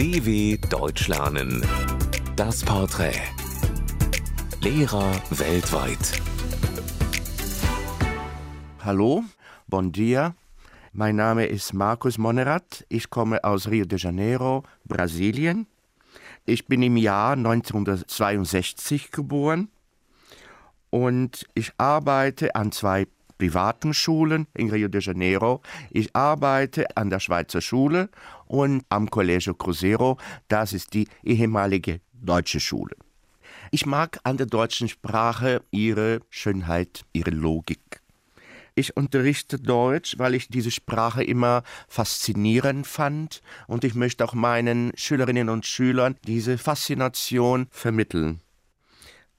[0.00, 1.62] DW Deutsch lernen.
[2.34, 3.20] Das Porträt.
[4.62, 6.22] Lehrer weltweit.
[8.82, 9.24] Hallo,
[9.66, 10.34] bon dia.
[10.94, 12.86] Mein Name ist Markus Monerat.
[12.88, 15.66] Ich komme aus Rio de Janeiro, Brasilien.
[16.46, 19.68] Ich bin im Jahr 1962 geboren
[20.88, 23.06] und ich arbeite an zwei
[23.40, 25.62] privaten Schulen in Rio de Janeiro.
[25.90, 28.10] Ich arbeite an der Schweizer Schule
[28.46, 30.18] und am Collegio Cruzeiro.
[30.48, 32.94] Das ist die ehemalige deutsche Schule.
[33.70, 38.02] Ich mag an der deutschen Sprache ihre Schönheit, ihre Logik.
[38.74, 44.92] Ich unterrichte Deutsch, weil ich diese Sprache immer faszinierend fand und ich möchte auch meinen
[44.96, 48.40] Schülerinnen und Schülern diese Faszination vermitteln.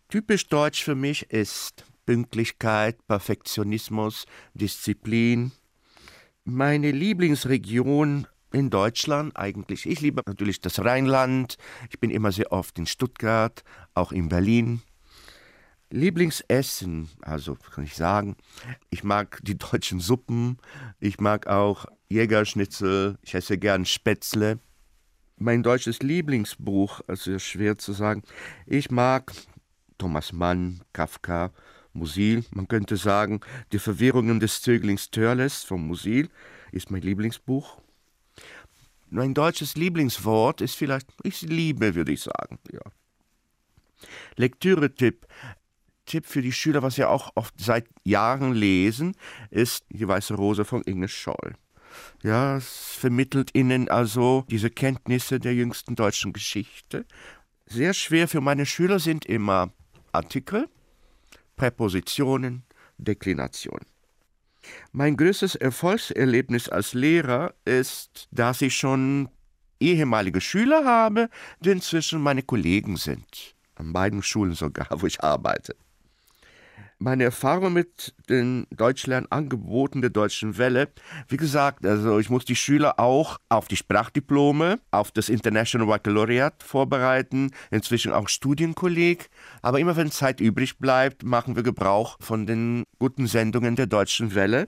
[0.10, 5.52] Typisch deutsch für mich ist Pünktlichkeit, Perfektionismus, Disziplin.
[6.44, 9.86] Meine Lieblingsregion in Deutschland eigentlich.
[9.86, 11.58] Ich liebe natürlich das Rheinland.
[11.90, 14.82] Ich bin immer sehr oft in Stuttgart, auch in Berlin.
[15.92, 18.38] Lieblingsessen, also kann ich sagen,
[18.90, 20.58] ich mag die deutschen Suppen,
[21.00, 24.60] ich mag auch Jägerschnitzel, ich esse gern Spätzle.
[25.38, 28.24] Mein deutsches Lieblingsbuch, also schwer zu sagen,
[28.66, 29.34] ich mag
[29.98, 31.52] Thomas Mann, Kafka,
[31.94, 36.30] Musil, man könnte sagen, Die Verwirrungen des Zöglings Törles von Musil
[36.72, 37.82] ist mein Lieblingsbuch.
[39.10, 42.60] Mein deutsches Lieblingswort ist vielleicht, ich liebe, würde ich sagen.
[42.72, 42.82] Ja.
[44.38, 45.28] Lektüre-Tipp.
[46.06, 49.16] Tipp für die Schüler, was sie auch oft seit Jahren lesen,
[49.50, 51.56] ist Die Weiße Rose von Inge Scholl.
[52.24, 57.06] Ja, es vermittelt ihnen also diese Kenntnisse der jüngsten deutschen Geschichte.
[57.66, 59.72] Sehr schwer für meine Schüler sind immer
[60.12, 60.70] Artikel,
[61.62, 62.64] Präpositionen,
[62.98, 63.86] Deklinationen.
[64.94, 69.30] Mein größtes Erfolgserlebnis als Lehrer ist, dass ich schon
[69.80, 73.56] ehemalige Schüler habe, die inzwischen meine Kollegen sind.
[73.76, 75.76] An beiden Schulen sogar, wo ich arbeite.
[77.04, 80.90] Meine Erfahrung mit den Deutschlernangeboten der Deutschen Welle,
[81.30, 86.64] wie gesagt, also ich muss die Schüler auch auf die Sprachdiplome, auf das International Baccalaureate
[86.64, 89.32] vorbereiten, inzwischen auch Studienkolleg.
[89.64, 94.36] Aber immer wenn Zeit übrig bleibt, machen wir Gebrauch von den guten Sendungen der Deutschen
[94.36, 94.68] Welle,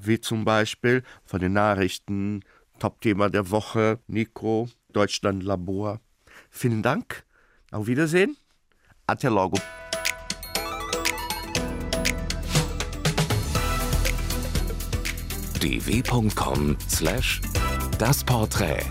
[0.00, 2.44] wie zum Beispiel von den Nachrichten,
[2.78, 6.00] Top-Thema der Woche, Nico, Deutschland Labor.
[6.48, 7.24] Vielen Dank,
[7.72, 8.36] auf Wiedersehen,
[9.08, 9.58] Até logo.
[15.66, 17.40] dw.com/das
[18.24, 18.86] Porträt